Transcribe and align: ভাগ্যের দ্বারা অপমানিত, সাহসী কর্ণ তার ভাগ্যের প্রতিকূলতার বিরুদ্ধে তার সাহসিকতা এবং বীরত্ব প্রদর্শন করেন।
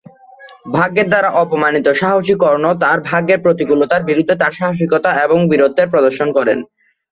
ভাগ্যের 0.73 1.07
দ্বারা 1.09 1.29
অপমানিত, 1.41 1.87
সাহসী 2.01 2.35
কর্ণ 2.43 2.65
তার 2.83 2.97
ভাগ্যের 3.09 3.39
প্রতিকূলতার 3.45 4.01
বিরুদ্ধে 4.09 4.35
তার 4.41 4.53
সাহসিকতা 4.59 5.09
এবং 5.25 5.37
বীরত্ব 5.49 5.79
প্রদর্শন 5.91 6.27
করেন। 6.37 6.57